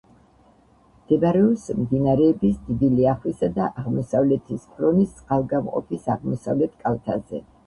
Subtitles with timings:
[1.01, 7.45] მდებარეობს მდინარეების დიდი ლიახვისა და აღმოსავლეთის ფრონის წყალგამყოფის აღმოსავლეთ კალთაზე.